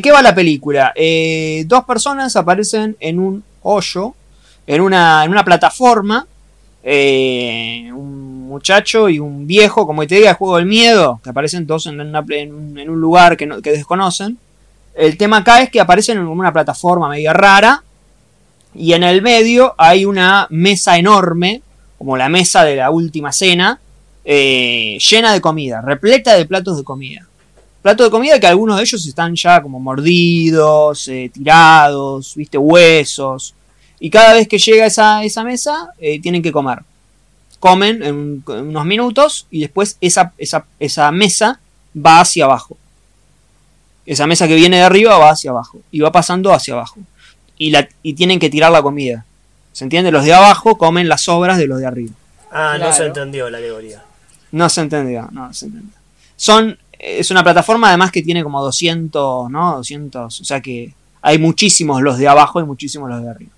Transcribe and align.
qué 0.00 0.12
va 0.12 0.22
la 0.22 0.34
película? 0.34 0.92
Eh, 0.94 1.64
dos 1.66 1.84
personas 1.84 2.36
aparecen 2.36 2.96
en 3.00 3.18
un 3.18 3.42
hoyo, 3.62 4.14
en 4.66 4.80
una, 4.80 5.42
plataforma. 5.44 6.24
eh, 6.84 7.90
un 7.92 8.46
muchacho 8.48 9.08
y 9.08 9.18
un 9.18 9.46
viejo, 9.46 9.86
como 9.86 10.06
te 10.06 10.14
diga, 10.14 10.30
el 10.30 10.36
juego 10.36 10.56
del 10.56 10.66
miedo, 10.66 11.20
que 11.22 11.30
aparecen 11.30 11.66
dos 11.66 11.86
en, 11.86 12.00
un- 12.00 13.00
lugar 13.00 13.36
que 13.36 13.46
desconocen. 13.72 14.38
El 14.94 15.16
tema 15.16 15.38
acá 15.38 15.60
es 15.62 15.70
que 15.70 15.80
aparecen 15.80 16.18
en 16.18 16.26
una 16.28 16.52
plataforma 16.52 17.08
media 17.08 17.32
rara. 17.32 17.82
Y 18.74 18.92
en 18.92 19.02
el 19.02 19.20
medio 19.22 19.74
hay 19.78 20.04
una 20.04 20.46
mesa 20.50 20.96
enorme, 20.96 21.62
como 21.98 22.16
la 22.16 22.28
mesa 22.28 22.64
de 22.64 22.76
la 22.76 22.90
última 22.90 23.32
cena, 23.32 23.80
eh, 24.24 24.96
llena 25.10 25.32
de 25.32 25.40
comida, 25.40 25.80
repleta 25.80 26.34
de 26.36 26.46
platos 26.46 26.76
de 26.76 26.84
comida. 26.84 27.26
Platos 27.82 28.06
de 28.06 28.10
comida 28.10 28.40
que 28.40 28.46
algunos 28.46 28.76
de 28.76 28.82
ellos 28.82 29.06
están 29.06 29.34
ya 29.36 29.62
como 29.62 29.78
mordidos, 29.78 31.06
eh, 31.08 31.30
tirados, 31.32 32.34
viste, 32.34 32.58
huesos. 32.58 33.54
Y 34.00 34.10
cada 34.10 34.34
vez 34.34 34.48
que 34.48 34.58
llega 34.58 34.86
esa, 34.86 35.22
esa 35.24 35.44
mesa, 35.44 35.90
eh, 35.98 36.20
tienen 36.20 36.42
que 36.42 36.52
comer. 36.52 36.80
Comen 37.60 38.02
en, 38.02 38.14
un- 38.14 38.44
en 38.48 38.68
unos 38.68 38.84
minutos 38.84 39.46
y 39.50 39.60
después 39.60 39.96
esa, 40.00 40.32
esa, 40.38 40.64
esa 40.78 41.10
mesa 41.12 41.60
va 41.96 42.20
hacia 42.20 42.44
abajo. 42.44 42.76
Esa 44.06 44.26
mesa 44.26 44.48
que 44.48 44.54
viene 44.54 44.78
de 44.78 44.82
arriba 44.84 45.18
va 45.18 45.30
hacia 45.30 45.50
abajo. 45.50 45.80
Y 45.90 46.00
va 46.00 46.10
pasando 46.12 46.52
hacia 46.52 46.74
abajo. 46.74 46.98
Y, 47.58 47.70
la, 47.70 47.88
y 48.02 48.14
tienen 48.14 48.38
que 48.38 48.48
tirar 48.50 48.70
la 48.72 48.82
comida. 48.82 49.24
¿Se 49.72 49.84
entiende? 49.84 50.10
Los 50.10 50.24
de 50.24 50.32
abajo 50.34 50.78
comen 50.78 51.08
las 51.08 51.22
sobras 51.22 51.58
de 51.58 51.66
los 51.66 51.78
de 51.80 51.86
arriba. 51.86 52.14
Ah, 52.50 52.76
no 52.80 52.92
se 52.92 53.06
entendió 53.06 53.50
la 53.50 53.58
alegoría. 53.58 54.02
No 54.52 54.68
se 54.68 54.80
entendió, 54.80 55.28
no 55.32 55.52
se 55.52 55.66
entendió. 55.66 55.92
Son, 56.36 56.78
es 56.98 57.30
una 57.30 57.42
plataforma 57.42 57.88
además 57.88 58.10
que 58.10 58.22
tiene 58.22 58.42
como 58.42 58.62
200, 58.62 59.50
¿no? 59.50 59.76
200, 59.76 60.40
o 60.40 60.44
sea 60.44 60.60
que 60.60 60.92
hay 61.22 61.38
muchísimos 61.38 62.02
los 62.02 62.18
de 62.18 62.28
abajo 62.28 62.60
y 62.60 62.64
muchísimos 62.64 63.08
los 63.10 63.22
de 63.22 63.30
arriba. 63.30 63.50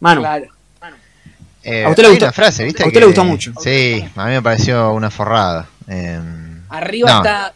Manu, 0.00 0.20
Claro. 0.22 0.46
Eh, 1.62 1.84
¿A 1.84 1.90
usted 1.90 2.04
le 2.04 2.08
gustó? 2.08 2.24
una 2.24 2.32
frase, 2.32 2.64
¿viste? 2.64 2.82
¿A 2.82 2.86
usted 2.86 3.00
le 3.00 3.02
que- 3.02 3.06
gustó 3.06 3.24
mucho? 3.24 3.52
Sí, 3.62 4.02
a 4.16 4.24
mí 4.24 4.30
me 4.32 4.40
pareció 4.42 4.92
una 4.92 5.10
forrada. 5.10 5.68
Eh, 5.88 6.18
Arriba 6.70 7.10
no. 7.12 7.16
está 7.18 7.52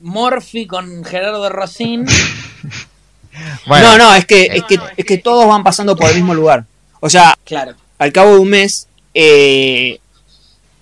Morphy 0.00 0.66
con 0.66 1.04
Gerardo 1.04 1.48
Rosín. 1.48 2.04
bueno, 3.66 3.96
no, 3.96 4.10
no, 4.10 4.14
es 4.14 4.26
que, 4.26 4.44
es, 4.44 4.62
que, 4.64 4.78
es 4.96 5.04
que 5.04 5.18
todos 5.18 5.46
van 5.48 5.64
pasando 5.64 5.96
por 5.96 6.08
el 6.08 6.16
mismo 6.16 6.34
lugar. 6.34 6.64
O 7.00 7.10
sea, 7.10 7.36
Claro. 7.44 7.74
al 7.98 8.12
cabo 8.12 8.34
de 8.34 8.38
un 8.40 8.48
mes, 8.50 8.86
eh, 9.14 9.98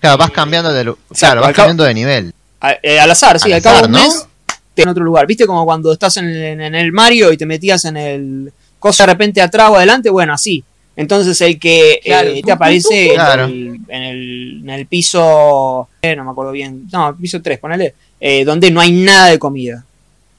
Claro, 0.01 0.19
vas 0.19 0.31
cambiando 0.31 0.73
de, 0.73 0.95
claro, 1.19 1.41
vas 1.41 1.55
cambiando 1.55 1.85
de 1.85 1.95
nivel. 1.95 2.35
A- 2.61 2.77
eh, 2.83 2.99
al 2.99 3.11
azar, 3.11 3.39
sí, 3.39 3.49
Al 3.49 3.55
al, 3.55 3.63
cabo 3.63 3.79
de 3.81 3.87
un 3.87 3.93
¿no? 3.93 3.99
mes, 4.03 4.27
te 4.75 4.83
en 4.83 4.89
otro 4.89 5.05
lugar. 5.05 5.27
¿Viste 5.27 5.47
como 5.47 5.65
cuando 5.65 5.93
estás 5.93 6.17
en, 6.19 6.27
el- 6.27 6.61
en 6.61 6.75
el 6.75 6.93
Mario 6.93 7.33
y 7.33 7.37
te 7.37 7.47
metías 7.47 7.85
en 7.87 7.97
el 7.97 8.53
cosa 8.79 9.05
de 9.07 9.13
repente 9.13 9.41
atrás 9.41 9.71
o 9.71 9.77
adelante? 9.77 10.11
Bueno, 10.11 10.33
así. 10.35 10.63
Entonces 10.97 11.39
el 11.43 11.59
que 11.59 12.01
Claro. 12.05 12.29
eh, 12.31 12.43
te 12.45 12.53
aparece 12.53 13.13
Claro. 13.15 13.45
en, 13.45 13.51
el, 13.51 13.81
en, 13.89 14.03
el, 14.03 14.61
en 14.63 14.71
el 14.71 14.87
piso, 14.87 15.89
eh, 16.01 16.17
no 16.17 16.25
me 16.25 16.31
acuerdo 16.31 16.53
bien, 16.53 16.87
no, 16.91 17.15
piso 17.17 17.43
3, 17.43 17.59
ponele, 17.59 17.95
eh, 18.19 18.45
donde 18.45 18.71
no 18.71 18.81
hay 18.81 18.93
nada 18.93 19.27
de 19.29 19.39
comida. 19.39 19.85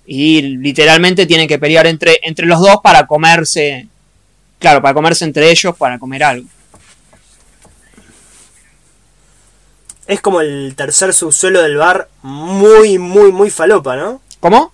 Y 0.08 0.42
literalmente 0.42 1.26
tienen 1.28 1.48
que 1.48 1.60
pelear 1.60 1.86
entre, 1.86 2.20
entre 2.24 2.46
los 2.48 2.60
dos 2.60 2.78
para 2.82 3.06
comerse, 3.06 3.88
claro, 4.58 4.82
para 4.82 4.94
comerse 4.96 5.26
entre 5.26 5.52
ellos, 5.52 5.76
para 5.78 6.00
comer 6.00 6.24
algo. 6.24 6.48
Es 10.08 10.22
como 10.22 10.42
el 10.42 10.74
tercer 10.76 11.14
subsuelo 11.14 11.62
del 11.62 11.76
bar, 11.78 12.08
muy, 12.22 12.98
muy, 12.98 13.32
muy 13.32 13.50
falopa, 13.50 13.96
¿no? 13.98 14.22
¿Cómo? 14.40 14.72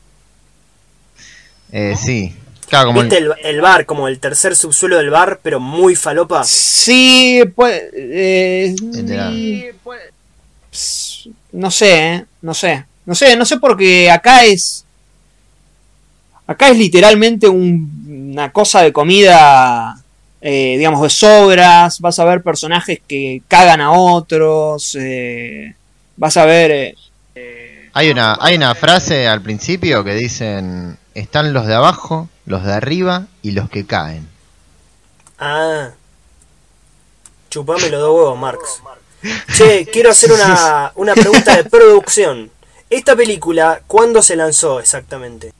Eh, 1.71 1.95
sí. 1.97 2.35
Claro, 2.69 2.87
como 2.87 3.01
el- 3.01 3.09
¿Viste 3.09 3.23
el, 3.23 3.33
el 3.43 3.61
bar 3.61 3.85
como 3.85 4.07
el 4.07 4.19
tercer 4.19 4.55
subsuelo 4.55 4.97
del 4.97 5.09
bar, 5.09 5.39
pero 5.41 5.59
muy 5.59 5.95
falopa? 5.95 6.43
Sí, 6.43 7.43
pues... 7.55 7.81
eh, 7.93 8.75
Enterado. 8.93 9.35
Ps, 10.71 11.29
No 11.51 11.69
sé, 11.71 12.13
¿eh? 12.13 12.25
no 12.41 12.53
sé. 12.53 12.85
No 13.05 13.15
sé, 13.15 13.35
no 13.35 13.45
sé 13.45 13.57
porque 13.57 14.09
acá 14.09 14.45
es. 14.45 14.85
Acá 16.47 16.69
es 16.69 16.77
literalmente 16.77 17.47
un- 17.47 18.31
una 18.33 18.51
cosa 18.51 18.81
de 18.81 18.91
comida, 18.93 19.95
eh, 20.45 20.75
digamos, 20.77 21.01
de 21.01 21.09
sobras. 21.09 22.01
Vas 22.01 22.19
a 22.19 22.25
ver 22.25 22.43
personajes 22.43 22.99
que 23.07 23.41
cagan 23.47 23.79
a 23.79 23.91
otros. 23.93 24.95
eh, 24.99 25.73
vas 26.17 26.35
a 26.35 26.45
ver. 26.45 26.95
eh, 27.35 27.89
hay 27.93 28.09
una 28.09 28.37
hay 28.41 28.55
una 28.55 28.75
frase 28.75 29.27
al 29.27 29.41
principio 29.41 30.03
que 30.03 30.13
dicen 30.15 30.97
están 31.13 31.53
los 31.53 31.65
de 31.65 31.75
abajo, 31.75 32.27
los 32.45 32.63
de 32.65 32.73
arriba 32.73 33.27
y 33.41 33.51
los 33.51 33.69
que 33.69 33.85
caen. 33.85 34.27
Ah. 35.39 35.91
Chupame 37.49 37.89
los 37.89 38.01
dos 38.01 38.15
huevos, 38.15 38.37
Marx. 38.37 38.81
Che, 39.55 39.85
quiero 39.85 40.09
hacer 40.09 40.31
una, 40.31 40.91
una 40.95 41.13
pregunta 41.13 41.55
de 41.55 41.63
producción. 41.63 42.51
Esta 42.89 43.15
película, 43.15 43.81
¿cuándo 43.87 44.21
se 44.21 44.35
lanzó 44.35 44.79
exactamente? 44.79 45.53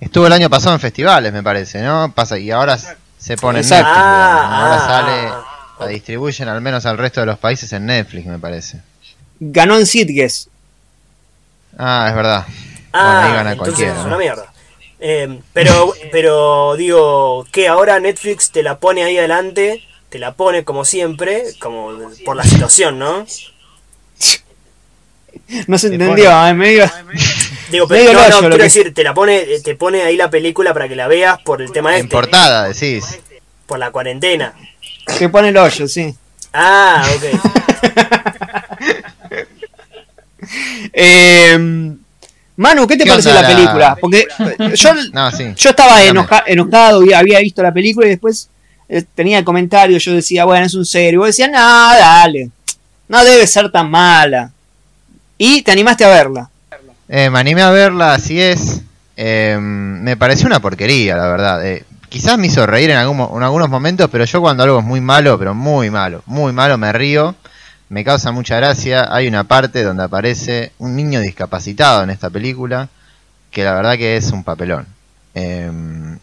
Estuvo 0.00 0.26
el 0.26 0.32
año 0.32 0.50
pasado 0.50 0.74
en 0.74 0.80
festivales, 0.80 1.32
me 1.32 1.42
parece, 1.42 1.80
¿no? 1.82 2.12
Pasa 2.12 2.38
y 2.38 2.50
ahora 2.50 2.78
se 3.24 3.36
pone 3.38 3.60
en 3.60 3.64
Exacto. 3.64 3.88
Netflix. 3.88 4.04
Ah, 4.06 4.60
ahora 4.62 4.76
ah, 4.76 4.86
sale, 4.86 5.28
ah. 5.28 5.76
la 5.80 5.86
distribuyen 5.86 6.48
al 6.48 6.60
menos 6.60 6.84
al 6.84 6.98
resto 6.98 7.20
de 7.20 7.26
los 7.26 7.38
países 7.38 7.72
en 7.72 7.86
Netflix, 7.86 8.26
me 8.26 8.38
parece. 8.38 8.80
ganó 9.40 9.78
en 9.78 9.86
Sitges. 9.86 10.48
Ah, 11.78 12.06
es 12.10 12.14
verdad. 12.14 12.44
Ah, 12.92 13.02
bueno, 13.04 13.20
ahí 13.28 13.32
gana 13.34 13.52
entonces 13.52 13.74
cualquiera. 13.74 14.00
es 14.00 14.06
una 14.06 14.18
mierda. 14.18 14.52
Eh, 15.00 15.40
pero, 15.52 15.94
pero 16.12 16.76
digo, 16.76 17.46
que 17.50 17.66
ahora 17.68 17.98
Netflix 17.98 18.50
te 18.50 18.62
la 18.62 18.78
pone 18.78 19.02
ahí 19.04 19.16
adelante, 19.18 19.82
te 20.10 20.18
la 20.18 20.32
pone 20.34 20.64
como 20.64 20.84
siempre, 20.84 21.44
como 21.60 21.92
por 22.26 22.36
la 22.36 22.44
situación, 22.44 22.98
¿no? 22.98 23.24
No 25.66 25.76
se 25.78 25.88
Te 25.88 25.94
entendió, 25.96 26.30
pone- 26.30 26.50
eh, 26.50 26.54
medio- 26.54 26.90
Digo, 27.70 27.88
pero 27.88 28.12
no, 28.12 28.28
no, 28.28 28.38
quiero 28.40 28.56
que- 28.56 28.62
decir, 28.64 28.94
te 28.94 29.02
la 29.02 29.14
pone, 29.14 29.36
eh, 29.38 29.60
te 29.62 29.74
pone 29.74 30.02
ahí 30.02 30.16
la 30.16 30.30
película 30.30 30.72
para 30.74 30.88
que 30.88 30.96
la 30.96 31.08
veas 31.08 31.40
por 31.42 31.62
el 31.62 31.72
tema 31.72 31.90
En 31.96 32.04
este, 32.04 32.10
portada, 32.10 32.68
decís. 32.68 33.18
por 33.66 33.78
la 33.78 33.90
cuarentena. 33.90 34.54
que 35.18 35.28
pone 35.28 35.48
el 35.48 35.56
hoyo, 35.56 35.88
sí. 35.88 36.14
Ah, 36.52 37.04
ok. 37.16 37.24
Eh, 40.92 41.58
Manu, 42.56 42.86
¿qué 42.86 42.96
te 42.96 43.04
¿Qué 43.04 43.10
pareció 43.10 43.32
la 43.32 43.42
la- 43.42 43.48
película? 43.48 43.96
Porque 44.00 44.26
yo 44.74 44.90
No, 45.12 45.30
sí. 45.32 45.52
Yo 45.56 45.70
estaba 45.70 46.02
enoja- 46.04 46.44
enojado 46.46 47.02
y 47.02 47.12
había 47.12 47.40
visto 47.40 47.62
la 47.62 47.72
película 47.72 48.06
y 48.06 48.10
después 48.10 48.48
eh, 48.88 49.02
tenía 49.14 49.38
el 49.38 49.44
comentario, 49.44 49.96
yo 49.98 50.12
decía, 50.12 50.44
bueno, 50.44 50.66
es 50.66 50.74
un 50.74 50.84
serio. 50.84 51.14
Y 51.14 51.16
vos 51.16 51.26
decías, 51.28 51.50
no, 51.50 51.58
dale, 51.58 52.50
no 53.08 53.24
debe 53.24 53.46
ser 53.46 53.70
tan 53.72 53.90
mala. 53.90 54.52
Y 55.38 55.62
te 55.62 55.72
animaste 55.72 56.04
a 56.04 56.08
verla. 56.10 56.50
Eh, 57.08 57.30
me 57.30 57.38
animé 57.38 57.62
a 57.62 57.70
verla, 57.70 58.14
así 58.14 58.40
es. 58.40 58.82
Eh, 59.16 59.56
me 59.60 60.16
pareció 60.16 60.46
una 60.46 60.60
porquería, 60.60 61.16
la 61.16 61.28
verdad. 61.28 61.66
Eh, 61.66 61.84
quizás 62.08 62.38
me 62.38 62.46
hizo 62.46 62.66
reír 62.66 62.90
en, 62.90 62.96
algún 62.96 63.20
en 63.20 63.42
algunos 63.42 63.68
momentos, 63.68 64.08
pero 64.10 64.24
yo 64.24 64.40
cuando 64.40 64.62
algo 64.62 64.78
es 64.78 64.84
muy 64.84 65.00
malo, 65.00 65.38
pero 65.38 65.54
muy 65.54 65.90
malo, 65.90 66.22
muy 66.26 66.52
malo, 66.52 66.78
me 66.78 66.92
río. 66.92 67.34
Me 67.90 68.02
causa 68.04 68.32
mucha 68.32 68.56
gracia. 68.56 69.14
Hay 69.14 69.28
una 69.28 69.44
parte 69.44 69.82
donde 69.82 70.04
aparece 70.04 70.72
un 70.78 70.96
niño 70.96 71.20
discapacitado 71.20 72.02
en 72.02 72.10
esta 72.10 72.30
película, 72.30 72.88
que 73.50 73.62
la 73.62 73.74
verdad 73.74 73.96
que 73.96 74.16
es 74.16 74.32
un 74.32 74.42
papelón. 74.42 74.86
Eh, 75.34 75.70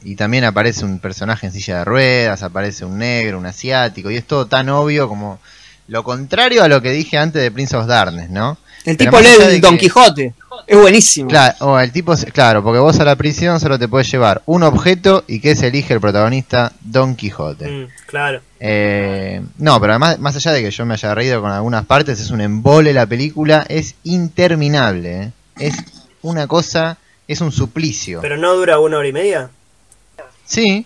y 0.04 0.16
también 0.16 0.44
aparece 0.46 0.84
un 0.86 1.00
personaje 1.00 1.46
en 1.46 1.54
silla 1.54 1.80
de 1.80 1.86
ruedas, 1.86 2.44
aparece 2.44 2.84
un 2.86 2.98
negro, 2.98 3.38
un 3.38 3.46
asiático, 3.46 4.10
y 4.10 4.18
es 4.18 4.26
todo 4.26 4.48
tan 4.48 4.70
obvio 4.70 5.08
como 5.08 5.40
lo 5.88 6.04
contrario 6.04 6.64
a 6.64 6.68
lo 6.68 6.82
que 6.82 6.92
dije 6.92 7.18
antes 7.18 7.42
de 7.42 7.52
Prince 7.52 7.76
of 7.76 7.86
Darkness, 7.88 8.30
¿no? 8.30 8.58
El 8.86 8.98
tipo 8.98 9.20
lee 9.20 9.60
Don 9.60 9.74
que- 9.74 9.80
Quijote. 9.80 10.34
Es 10.68 10.78
buenísimo. 10.80 11.30
Claro, 11.30 11.56
o 11.60 11.80
el 11.80 11.92
tipo, 11.92 12.14
claro, 12.34 12.64
porque 12.64 12.80
vos 12.80 13.00
a 13.00 13.06
la 13.06 13.16
prisión 13.16 13.60
solo 13.60 13.78
te 13.78 13.88
puedes 13.88 14.10
llevar 14.12 14.42
un 14.46 14.64
objeto 14.64 15.24
y 15.28 15.40
que 15.40 15.56
se 15.56 15.68
elige 15.68 15.94
el 15.94 16.02
protagonista 16.02 16.72
Don 16.82 17.16
Quijote. 17.16 17.70
Mm, 17.70 17.88
claro. 18.08 18.42
Eh, 18.60 19.42
no, 19.58 19.80
pero 19.80 19.94
además, 19.94 20.20
más 20.20 20.36
allá 20.36 20.52
de 20.52 20.62
que 20.62 20.72
yo 20.72 20.86
me 20.86 20.94
haya 20.94 21.14
reído 21.16 21.42
con 21.42 21.52
algunas 21.52 21.86
partes, 21.86 22.20
es 22.20 22.30
un 22.32 22.42
embole 22.42 22.94
la 22.94 23.06
película, 23.06 23.66
es 23.68 23.96
interminable, 24.04 25.22
¿eh? 25.24 25.32
es 25.60 25.76
una 26.22 26.48
cosa, 26.48 26.98
es 27.28 27.42
un 27.42 27.52
suplicio. 27.52 28.20
Pero 28.22 28.38
no 28.38 28.54
dura 28.54 28.80
una 28.80 28.98
hora 28.98 29.08
y 29.08 29.14
media. 29.14 29.50
Sí, 30.46 30.86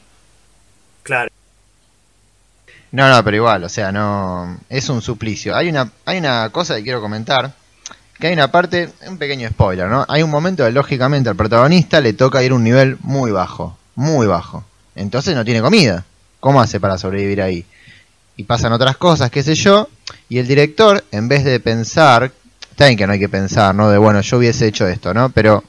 Claro. 1.03 1.29
no, 2.91 3.09
no, 3.09 3.23
pero 3.23 3.37
igual, 3.37 3.63
o 3.63 3.69
sea, 3.69 3.91
no, 3.91 4.57
es 4.69 4.89
un 4.89 5.01
suplicio. 5.01 5.55
Hay 5.55 5.69
una, 5.69 5.91
hay 6.05 6.17
una 6.17 6.49
cosa 6.51 6.75
que 6.77 6.83
quiero 6.83 7.01
comentar, 7.01 7.53
que 8.19 8.27
hay 8.27 8.33
una 8.33 8.51
parte, 8.51 8.89
un 9.07 9.17
pequeño 9.17 9.49
spoiler, 9.49 9.87
¿no? 9.87 10.05
Hay 10.07 10.23
un 10.23 10.29
momento 10.29 10.63
que 10.65 10.71
lógicamente 10.71 11.29
al 11.29 11.35
protagonista 11.35 11.99
le 12.01 12.13
toca 12.13 12.43
ir 12.43 12.51
a 12.51 12.55
un 12.55 12.63
nivel 12.63 12.97
muy 13.01 13.31
bajo, 13.31 13.77
muy 13.95 14.25
bajo. 14.25 14.63
Entonces 14.95 15.35
no 15.35 15.43
tiene 15.43 15.61
comida. 15.61 16.05
¿Cómo 16.39 16.61
hace 16.61 16.79
para 16.79 16.97
sobrevivir 16.97 17.41
ahí? 17.41 17.65
Y 18.37 18.43
pasan 18.43 18.73
otras 18.73 18.97
cosas, 18.97 19.31
qué 19.31 19.43
sé 19.43 19.55
yo, 19.55 19.89
y 20.29 20.37
el 20.37 20.47
director, 20.47 21.03
en 21.11 21.27
vez 21.27 21.43
de 21.43 21.59
pensar, 21.59 22.31
está 22.71 22.93
que 22.95 23.07
no 23.07 23.13
hay 23.13 23.19
que 23.19 23.29
pensar, 23.29 23.73
¿no? 23.73 23.89
De 23.89 23.97
bueno, 23.97 24.21
yo 24.21 24.37
hubiese 24.37 24.67
hecho 24.67 24.87
esto, 24.87 25.13
¿no? 25.13 25.29
Pero 25.29 25.63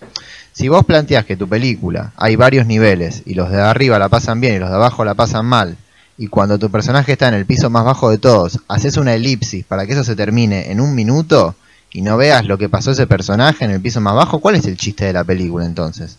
Si 0.56 0.68
vos 0.68 0.86
planteás 0.86 1.26
que 1.26 1.36
tu 1.36 1.46
película 1.46 2.12
hay 2.16 2.34
varios 2.34 2.66
niveles 2.66 3.22
y 3.26 3.34
los 3.34 3.50
de 3.50 3.60
arriba 3.60 3.98
la 3.98 4.08
pasan 4.08 4.40
bien 4.40 4.54
y 4.54 4.58
los 4.58 4.70
de 4.70 4.76
abajo 4.76 5.04
la 5.04 5.12
pasan 5.12 5.44
mal, 5.44 5.76
y 6.16 6.28
cuando 6.28 6.58
tu 6.58 6.70
personaje 6.70 7.12
está 7.12 7.28
en 7.28 7.34
el 7.34 7.44
piso 7.44 7.68
más 7.68 7.84
bajo 7.84 8.08
de 8.08 8.16
todos, 8.16 8.60
haces 8.66 8.96
una 8.96 9.12
elipsis 9.12 9.66
para 9.66 9.84
que 9.84 9.92
eso 9.92 10.02
se 10.02 10.16
termine 10.16 10.72
en 10.72 10.80
un 10.80 10.94
minuto 10.94 11.56
y 11.92 12.02
no 12.02 12.16
veas 12.16 12.46
lo 12.46 12.58
que 12.58 12.68
pasó 12.68 12.90
ese 12.90 13.06
personaje 13.06 13.64
en 13.64 13.70
el 13.70 13.80
piso 13.80 14.00
más 14.00 14.14
bajo, 14.14 14.40
¿cuál 14.40 14.56
es 14.56 14.66
el 14.66 14.76
chiste 14.76 15.06
de 15.06 15.12
la 15.12 15.24
película 15.24 15.64
entonces? 15.64 16.18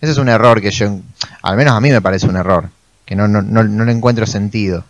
Ese 0.00 0.12
es 0.12 0.18
un 0.18 0.28
error 0.28 0.60
que 0.60 0.70
yo, 0.70 0.98
al 1.42 1.56
menos 1.56 1.74
a 1.74 1.80
mí 1.80 1.90
me 1.90 2.00
parece 2.00 2.26
un 2.26 2.36
error, 2.36 2.68
que 3.04 3.14
no, 3.14 3.28
no, 3.28 3.42
no, 3.42 3.62
no 3.64 3.84
le 3.84 3.92
encuentro 3.92 4.26
sentido. 4.26 4.84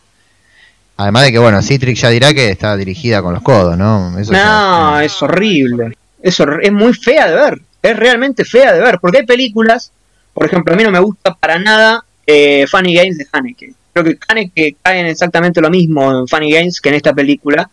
Además 0.97 1.25
de 1.25 1.33
que, 1.33 1.39
bueno, 1.39 1.61
Citrix 1.63 2.01
ya 2.01 2.11
dirá 2.11 2.33
que 2.33 2.51
está 2.51 2.77
dirigida 2.77 3.23
con 3.23 3.35
los 3.35 3.43
codos, 3.43 3.77
¿no? 3.77 4.11
No, 4.11 5.01
es 5.01 5.23
horrible. 5.23 5.97
Es, 6.23 6.39
es 6.39 6.73
muy 6.73 6.93
fea 6.93 7.27
de 7.29 7.35
ver. 7.35 7.61
Es 7.83 7.97
realmente 7.97 8.45
fea 8.45 8.73
de 8.73 8.81
ver. 8.81 8.99
Porque 9.01 9.19
hay 9.19 9.27
películas, 9.27 9.91
por 10.33 10.47
ejemplo, 10.47 10.75
a 10.75 10.77
mí 10.77 10.85
no 10.85 10.91
me 10.91 11.01
gusta 11.01 11.35
para 11.35 11.59
nada 11.59 12.05
eh, 12.27 12.67
Funny 12.71 12.95
Games 12.95 13.19
de 13.19 13.27
Haneke. 13.33 13.75
Creo 13.93 14.05
que 14.05 14.19
Haneke 14.29 14.77
cae 14.83 15.01
en 15.01 15.07
exactamente 15.07 15.61
lo 15.61 15.71
mismo 15.71 16.21
en 16.21 16.29
Funny 16.29 16.53
Games 16.53 16.81
que 16.81 16.91
en 16.91 16.95
esta 16.95 17.13
película. 17.13 17.69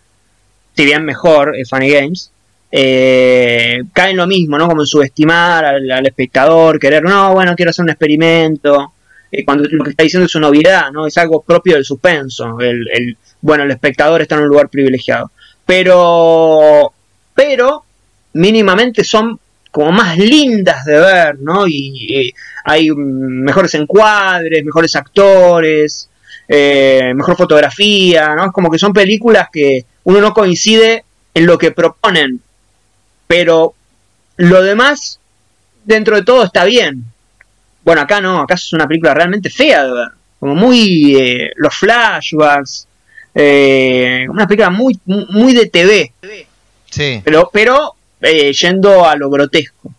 Si 0.75 0.85
bien 0.85 1.05
mejor 1.05 1.55
eh, 1.55 1.65
Funny 1.65 1.91
Games. 1.91 2.31
Eh, 2.71 3.81
cae 3.93 4.11
en 4.11 4.17
lo 4.17 4.27
mismo, 4.27 4.57
¿no? 4.57 4.67
Como 4.67 4.81
en 4.81 4.87
subestimar 4.87 5.65
al, 5.65 6.05
espectador, 6.05 6.79
querer, 6.79 7.03
no, 7.03 7.33
bueno, 7.33 7.55
quiero 7.55 7.71
hacer 7.71 7.83
un 7.83 7.89
experimento. 7.89 8.93
Eh, 9.31 9.43
cuando 9.45 9.67
lo 9.69 9.83
que 9.83 9.91
está 9.91 10.03
diciendo 10.03 10.25
es 10.25 10.35
una 10.35 10.49
obviedad, 10.49 10.91
¿no? 10.91 11.07
Es 11.07 11.17
algo 11.17 11.41
propio 11.41 11.75
del 11.75 11.85
suspenso. 11.85 12.59
El, 12.59 12.87
el- 12.93 13.17
bueno, 13.41 13.63
el 13.63 13.71
espectador 13.71 14.21
está 14.21 14.35
en 14.35 14.41
un 14.43 14.47
lugar 14.49 14.69
privilegiado. 14.69 15.31
Pero, 15.65 16.93
pero, 17.33 17.83
mínimamente 18.33 19.03
son 19.03 19.39
como 19.71 19.91
más 19.91 20.17
lindas 20.17 20.83
de 20.85 20.99
ver, 20.99 21.39
¿no? 21.39 21.67
Y, 21.67 22.15
eh, 22.29 22.33
hay 22.65 22.89
mejores 22.91 23.73
encuadres, 23.75 24.63
mejores 24.65 24.95
actores, 24.95 26.09
eh, 26.47 27.13
mejor 27.15 27.35
fotografía, 27.37 28.35
¿no? 28.35 28.45
Es 28.47 28.51
como 28.51 28.69
que 28.71 28.79
son 28.79 28.93
películas 28.93 29.47
que 29.51 29.85
uno 30.03 30.21
no 30.21 30.33
coincide 30.33 31.03
en 31.33 31.45
lo 31.45 31.57
que 31.57 31.71
proponen, 31.71 32.41
pero 33.29 33.75
lo 34.37 34.63
demás, 34.63 35.19
dentro 35.85 36.15
de 36.15 36.23
todo, 36.23 36.43
está 36.45 36.65
bien. 36.65 37.03
Bueno, 37.83 38.01
acá 38.01 38.19
no, 38.19 38.39
acá 38.41 38.55
es 38.55 38.73
una 38.73 38.87
película 38.87 39.13
realmente 39.13 39.51
fea 39.51 39.83
de 39.85 39.93
ver, 39.93 40.07
como 40.39 40.55
muy 40.55 41.15
eh, 41.15 41.51
los 41.57 41.75
flashbacks, 41.75 42.87
eh, 43.35 44.25
una 44.29 44.47
película 44.47 44.71
muy, 44.71 44.99
muy 45.05 45.53
de 45.53 45.67
TV, 45.67 46.11
Sí. 46.89 47.21
pero, 47.23 47.51
pero 47.53 47.93
eh, 48.19 48.51
yendo 48.51 49.05
a 49.05 49.15
lo 49.15 49.29
grotesco, 49.29 49.93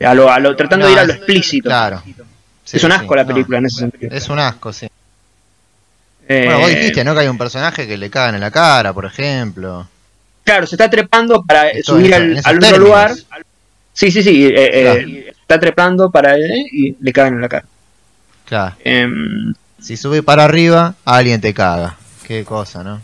a 0.00 0.14
lo, 0.14 0.30
a 0.30 0.38
lo 0.38 0.54
tratando 0.54 0.86
de 0.86 0.92
ir 0.92 0.98
a 1.00 1.04
lo 1.04 1.12
explícito. 1.14 1.68
Claro. 1.68 2.00
Sí, 2.64 2.76
es 2.76 2.84
un 2.84 2.92
sí, 2.92 2.96
asco 2.96 3.16
la 3.16 3.22
no. 3.24 3.28
película 3.28 3.58
en 3.58 3.66
ese 3.66 3.78
sentido. 3.80 4.14
Es 4.16 4.28
un 4.28 4.38
asco, 4.38 4.72
sí. 4.72 4.86
Eh, 6.28 6.42
Bueno, 6.44 6.60
vos 6.60 6.68
dijiste, 6.70 7.02
¿no? 7.02 7.14
Que 7.14 7.20
hay 7.22 7.28
un 7.28 7.38
personaje 7.38 7.86
que 7.88 7.96
le 7.96 8.10
cagan 8.10 8.36
en 8.36 8.40
la 8.42 8.50
cara, 8.52 8.92
por 8.92 9.06
ejemplo. 9.06 9.88
Claro, 10.46 10.64
se 10.64 10.76
está 10.76 10.88
trepando 10.88 11.42
para 11.42 11.70
Esto 11.70 11.96
subir 11.96 12.14
al, 12.14 12.40
otro 12.56 12.78
lugar. 12.78 13.12
Sí, 13.92 14.12
sí, 14.12 14.22
sí, 14.22 14.46
eh, 14.46 14.52
eh, 14.54 15.34
está 15.40 15.58
trepando 15.58 16.08
para 16.08 16.36
eh, 16.36 16.64
y 16.70 16.96
le 17.00 17.12
cagan 17.12 17.34
en 17.34 17.40
la 17.40 17.48
cara. 17.48 17.64
Claro. 18.44 18.76
Em, 18.84 19.52
Si 19.80 19.96
sube 19.96 20.22
para 20.22 20.44
arriba, 20.44 20.94
alguien 21.04 21.40
te 21.40 21.52
caga. 21.52 21.96
Qué 22.28 22.44
cosa, 22.44 22.84
¿no? 22.84 22.94